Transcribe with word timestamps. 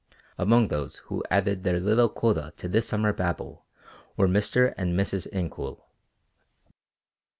Among 0.35 0.69
those 0.69 0.95
who 1.05 1.23
added 1.29 1.63
their 1.63 1.79
little 1.79 2.09
quota 2.09 2.53
to 2.57 2.67
this 2.67 2.87
summer 2.87 3.13
Babel 3.13 3.67
were 4.17 4.27
Mr. 4.27 4.73
and 4.75 4.97
Mrs. 4.99 5.27
Incoul. 5.31 5.83